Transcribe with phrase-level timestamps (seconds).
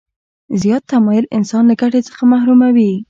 [0.61, 2.91] زیات تماعل انسان له ګټې څخه محروموي.